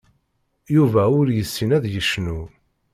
[0.75, 2.39] Yuba ur yessin ad yecnu.